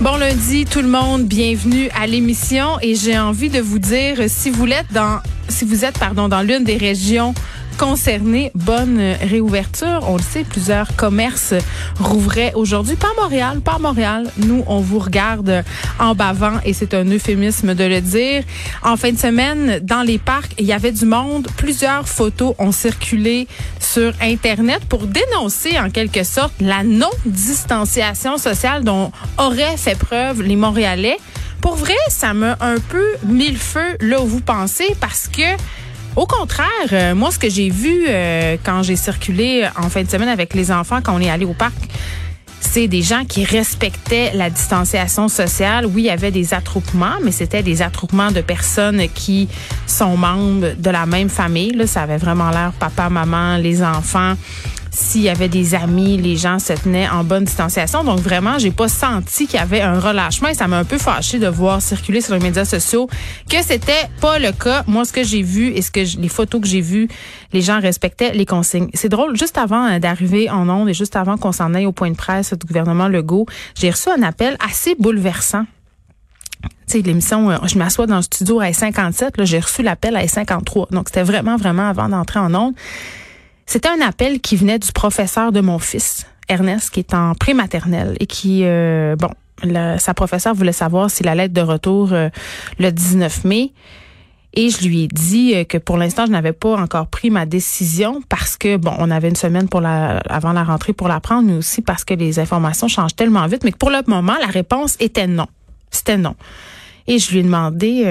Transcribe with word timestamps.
Bon 0.00 0.18
lundi 0.18 0.66
tout 0.66 0.82
le 0.82 0.88
monde, 0.88 1.24
bienvenue 1.24 1.88
à 1.98 2.06
l'émission. 2.06 2.78
Et 2.82 2.94
j'ai 2.94 3.18
envie 3.18 3.48
de 3.48 3.60
vous 3.60 3.78
dire 3.78 4.18
si 4.28 4.50
vous 4.50 4.66
êtes 4.66 4.92
dans 4.92 5.20
si 5.48 5.64
vous 5.64 5.86
êtes 5.86 5.98
pardon 5.98 6.28
dans 6.28 6.42
l'une 6.42 6.64
des 6.64 6.76
régions 6.76 7.32
concernées, 7.76 8.50
bonne 8.54 9.00
réouverture. 9.20 10.04
On 10.08 10.16
le 10.16 10.22
sait, 10.22 10.44
plusieurs 10.44 10.96
commerces 10.96 11.54
rouvraient 11.98 12.52
aujourd'hui. 12.54 12.96
Pas 12.96 13.12
Montréal, 13.20 13.60
pas 13.60 13.78
Montréal. 13.78 14.30
Nous, 14.38 14.64
on 14.66 14.80
vous 14.80 14.98
regarde 14.98 15.64
en 15.98 16.14
bavant 16.14 16.58
et 16.64 16.72
c'est 16.72 16.94
un 16.94 17.04
euphémisme 17.04 17.74
de 17.74 17.84
le 17.84 18.00
dire. 18.00 18.42
En 18.82 18.96
fin 18.96 19.12
de 19.12 19.18
semaine, 19.18 19.80
dans 19.82 20.02
les 20.02 20.18
parcs, 20.18 20.52
il 20.58 20.66
y 20.66 20.72
avait 20.72 20.92
du 20.92 21.06
monde. 21.06 21.48
Plusieurs 21.56 22.08
photos 22.08 22.54
ont 22.58 22.72
circulé 22.72 23.46
sur 23.80 24.12
Internet 24.20 24.84
pour 24.88 25.06
dénoncer 25.06 25.78
en 25.78 25.90
quelque 25.90 26.24
sorte 26.24 26.54
la 26.60 26.82
non-distanciation 26.82 28.38
sociale 28.38 28.84
dont 28.84 29.12
auraient 29.38 29.76
fait 29.76 29.98
preuve 29.98 30.42
les 30.42 30.56
Montréalais. 30.56 31.18
Pour 31.60 31.76
vrai, 31.76 31.96
ça 32.08 32.32
m'a 32.32 32.56
un 32.60 32.78
peu 32.78 33.04
mis 33.24 33.50
le 33.50 33.58
feu 33.58 33.96
là 34.00 34.20
où 34.20 34.26
vous 34.26 34.40
pensez 34.40 34.94
parce 35.00 35.28
que 35.28 35.42
au 36.16 36.26
contraire, 36.26 36.66
euh, 36.92 37.14
moi, 37.14 37.30
ce 37.30 37.38
que 37.38 37.50
j'ai 37.50 37.68
vu 37.68 38.06
euh, 38.08 38.56
quand 38.64 38.82
j'ai 38.82 38.96
circulé 38.96 39.68
en 39.76 39.88
fin 39.90 40.02
de 40.02 40.10
semaine 40.10 40.28
avec 40.28 40.54
les 40.54 40.72
enfants, 40.72 41.00
quand 41.02 41.14
on 41.14 41.20
est 41.20 41.30
allé 41.30 41.44
au 41.44 41.52
parc, 41.52 41.74
c'est 42.58 42.88
des 42.88 43.02
gens 43.02 43.24
qui 43.24 43.44
respectaient 43.44 44.32
la 44.34 44.50
distanciation 44.50 45.28
sociale. 45.28 45.86
Oui, 45.86 46.02
il 46.02 46.06
y 46.06 46.10
avait 46.10 46.30
des 46.30 46.52
attroupements, 46.54 47.16
mais 47.22 47.32
c'était 47.32 47.62
des 47.62 47.82
attroupements 47.82 48.30
de 48.30 48.40
personnes 48.40 49.02
qui 49.14 49.48
sont 49.86 50.16
membres 50.16 50.74
de 50.76 50.90
la 50.90 51.06
même 51.06 51.28
famille. 51.28 51.72
Là, 51.72 51.86
ça 51.86 52.02
avait 52.02 52.16
vraiment 52.16 52.50
l'air 52.50 52.72
papa, 52.78 53.08
maman, 53.08 53.56
les 53.56 53.82
enfants 53.82 54.34
s'il 54.96 55.20
y 55.20 55.28
avait 55.28 55.50
des 55.50 55.74
amis, 55.74 56.16
les 56.16 56.36
gens 56.36 56.58
se 56.58 56.72
tenaient 56.72 57.06
en 57.06 57.22
bonne 57.22 57.44
distanciation. 57.44 58.02
Donc 58.02 58.20
vraiment, 58.20 58.58
j'ai 58.58 58.70
pas 58.70 58.88
senti 58.88 59.46
qu'il 59.46 59.60
y 59.60 59.62
avait 59.62 59.82
un 59.82 60.00
relâchement 60.00 60.48
et 60.48 60.54
ça 60.54 60.68
m'a 60.68 60.78
un 60.78 60.84
peu 60.84 60.96
fâché 60.96 61.38
de 61.38 61.46
voir 61.48 61.82
circuler 61.82 62.22
sur 62.22 62.32
les 62.32 62.40
médias 62.40 62.64
sociaux 62.64 63.06
que 63.50 63.62
c'était 63.62 64.08
pas 64.22 64.38
le 64.38 64.52
cas. 64.52 64.84
Moi, 64.86 65.04
ce 65.04 65.12
que 65.12 65.22
j'ai 65.22 65.42
vu 65.42 65.68
et 65.68 65.82
ce 65.82 65.90
que 65.90 66.00
les 66.00 66.28
photos 66.30 66.62
que 66.62 66.66
j'ai 66.66 66.80
vues, 66.80 67.08
les 67.52 67.60
gens 67.60 67.78
respectaient 67.78 68.32
les 68.32 68.46
consignes. 68.46 68.88
C'est 68.94 69.10
drôle, 69.10 69.36
juste 69.36 69.58
avant 69.58 69.86
euh, 69.86 69.98
d'arriver 69.98 70.48
en 70.48 70.66
ondes 70.70 70.88
et 70.88 70.94
juste 70.94 71.14
avant 71.14 71.36
qu'on 71.36 71.52
s'en 71.52 71.74
aille 71.74 71.86
au 71.86 71.92
point 71.92 72.10
de 72.10 72.16
presse 72.16 72.54
du 72.54 72.66
gouvernement 72.66 73.08
Legault, 73.08 73.44
j'ai 73.74 73.90
reçu 73.90 74.08
un 74.08 74.22
appel 74.22 74.56
assez 74.66 74.94
bouleversant 74.98 75.66
tu 76.88 76.98
sais, 76.98 77.02
l'émission, 77.02 77.50
euh, 77.50 77.56
je 77.64 77.76
m'assois 77.78 78.06
dans 78.06 78.16
le 78.16 78.22
studio 78.22 78.60
à 78.60 78.72
57, 78.72 79.36
là, 79.36 79.44
j'ai 79.44 79.58
reçu 79.58 79.82
l'appel 79.82 80.14
à 80.14 80.26
53. 80.26 80.86
Donc, 80.92 81.08
c'était 81.08 81.24
vraiment, 81.24 81.56
vraiment 81.56 81.88
avant 81.88 82.08
d'entrer 82.08 82.38
en 82.38 82.54
ondes. 82.54 82.74
C'était 83.66 83.88
un 83.88 84.00
appel 84.00 84.40
qui 84.40 84.54
venait 84.54 84.78
du 84.78 84.92
professeur 84.92 85.50
de 85.50 85.60
mon 85.60 85.80
fils, 85.80 86.24
Ernest, 86.48 86.90
qui 86.90 87.00
est 87.00 87.14
en 87.14 87.34
prématernelle 87.34 88.16
et 88.20 88.26
qui, 88.26 88.60
euh, 88.64 89.16
bon, 89.16 89.30
sa 89.98 90.14
professeure 90.14 90.54
voulait 90.54 90.72
savoir 90.72 91.10
si 91.10 91.24
la 91.24 91.34
lettre 91.34 91.52
de 91.52 91.60
retour 91.60 92.12
euh, 92.12 92.28
le 92.78 92.92
19 92.92 93.44
mai. 93.44 93.72
Et 94.54 94.70
je 94.70 94.86
lui 94.86 95.02
ai 95.02 95.08
dit 95.08 95.54
euh, 95.54 95.64
que 95.64 95.78
pour 95.78 95.96
l'instant, 95.98 96.26
je 96.26 96.30
n'avais 96.30 96.52
pas 96.52 96.76
encore 96.76 97.08
pris 97.08 97.28
ma 97.28 97.44
décision 97.44 98.22
parce 98.28 98.56
que, 98.56 98.76
bon, 98.76 98.94
on 98.98 99.10
avait 99.10 99.28
une 99.28 99.36
semaine 99.36 99.68
pour 99.68 99.80
la, 99.80 100.18
avant 100.28 100.52
la 100.52 100.62
rentrée 100.62 100.92
pour 100.92 101.08
la 101.08 101.18
prendre, 101.18 101.48
mais 101.48 101.56
aussi 101.56 101.82
parce 101.82 102.04
que 102.04 102.14
les 102.14 102.38
informations 102.38 102.86
changent 102.86 103.16
tellement 103.16 103.46
vite, 103.48 103.64
mais 103.64 103.72
que 103.72 103.78
pour 103.78 103.90
le 103.90 103.98
moment, 104.06 104.36
la 104.40 104.46
réponse 104.46 104.96
était 105.00 105.26
non. 105.26 105.48
C'était 105.90 106.16
non. 106.16 106.36
Et 107.08 107.18
je 107.18 107.32
lui 107.32 107.40
ai 107.40 107.42
demandé 107.42 108.04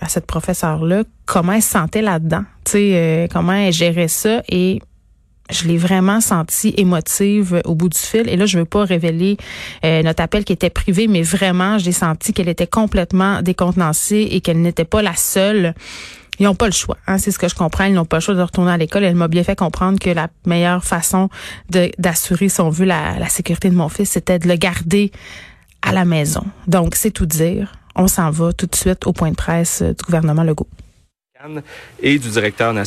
à 0.00 0.08
cette 0.08 0.26
professeure-là 0.26 1.04
comment 1.24 1.52
elle 1.52 1.62
se 1.62 1.70
sentait 1.70 2.02
là-dedans, 2.02 2.42
tu 2.64 2.72
sais, 2.72 3.28
comment 3.32 3.52
elle 3.52 3.72
gérait 3.72 4.08
ça. 4.08 4.42
Et 4.48 4.80
je 5.50 5.66
l'ai 5.66 5.76
vraiment 5.76 6.20
senti 6.20 6.74
émotive 6.76 7.60
au 7.64 7.74
bout 7.74 7.88
du 7.88 7.98
fil. 7.98 8.28
Et 8.28 8.36
là, 8.36 8.46
je 8.46 8.58
veux 8.58 8.64
pas 8.64 8.84
révéler 8.84 9.36
euh, 9.84 10.02
notre 10.02 10.22
appel 10.22 10.44
qui 10.44 10.52
était 10.52 10.70
privé, 10.70 11.08
mais 11.08 11.22
vraiment, 11.22 11.78
j'ai 11.78 11.92
senti 11.92 12.32
qu'elle 12.32 12.48
était 12.48 12.66
complètement 12.66 13.42
décontenancée 13.42 14.28
et 14.30 14.40
qu'elle 14.40 14.60
n'était 14.60 14.84
pas 14.84 15.02
la 15.02 15.14
seule. 15.14 15.74
Ils 16.38 16.44
n'ont 16.44 16.54
pas 16.54 16.66
le 16.66 16.72
choix. 16.72 16.96
Hein, 17.06 17.18
c'est 17.18 17.30
ce 17.30 17.38
que 17.38 17.48
je 17.48 17.54
comprends. 17.54 17.84
Ils 17.84 17.92
n'ont 17.92 18.06
pas 18.06 18.16
le 18.16 18.22
choix 18.22 18.34
de 18.34 18.42
retourner 18.42 18.72
à 18.72 18.78
l'école. 18.78 19.04
Elle 19.04 19.14
m'a 19.14 19.28
bien 19.28 19.44
fait 19.44 19.56
comprendre 19.56 19.98
que 19.98 20.10
la 20.10 20.28
meilleure 20.46 20.84
façon 20.84 21.28
d'assurer, 21.98 22.48
si 22.48 22.60
on 22.60 22.70
la, 22.80 23.18
la 23.18 23.28
sécurité 23.28 23.68
de 23.68 23.74
mon 23.74 23.90
fils, 23.90 24.10
c'était 24.10 24.38
de 24.38 24.48
le 24.48 24.56
garder 24.56 25.12
à 25.82 25.92
la 25.92 26.04
maison. 26.04 26.44
Donc, 26.66 26.94
c'est 26.94 27.10
tout 27.10 27.26
dire. 27.26 27.72
On 27.94 28.08
s'en 28.08 28.30
va 28.30 28.52
tout 28.52 28.66
de 28.66 28.74
suite 28.74 29.06
au 29.06 29.12
point 29.12 29.30
de 29.30 29.36
presse 29.36 29.82
du 29.82 30.02
gouvernement 30.04 30.42
Legault. 30.42 30.68
Et 32.02 32.18
du 32.18 32.28
directeur 32.28 32.72
national 32.72 32.78